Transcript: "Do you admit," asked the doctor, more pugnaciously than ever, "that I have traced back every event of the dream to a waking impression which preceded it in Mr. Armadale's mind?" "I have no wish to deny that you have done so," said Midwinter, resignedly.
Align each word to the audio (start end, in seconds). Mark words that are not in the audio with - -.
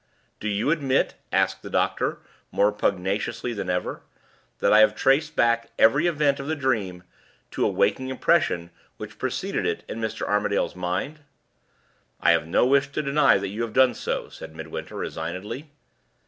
"Do 0.39 0.47
you 0.49 0.71
admit," 0.71 1.13
asked 1.31 1.61
the 1.61 1.69
doctor, 1.69 2.21
more 2.51 2.71
pugnaciously 2.71 3.53
than 3.55 3.69
ever, 3.69 4.01
"that 4.57 4.73
I 4.73 4.79
have 4.79 4.95
traced 4.95 5.35
back 5.35 5.69
every 5.77 6.07
event 6.07 6.39
of 6.39 6.47
the 6.47 6.55
dream 6.55 7.03
to 7.51 7.63
a 7.63 7.67
waking 7.69 8.07
impression 8.09 8.71
which 8.97 9.19
preceded 9.19 9.67
it 9.67 9.83
in 9.87 9.99
Mr. 9.99 10.27
Armadale's 10.27 10.75
mind?" 10.75 11.19
"I 12.19 12.31
have 12.31 12.47
no 12.47 12.65
wish 12.65 12.87
to 12.93 13.03
deny 13.03 13.37
that 13.37 13.49
you 13.49 13.61
have 13.61 13.73
done 13.73 13.93
so," 13.93 14.27
said 14.29 14.55
Midwinter, 14.55 14.95
resignedly. 14.95 15.69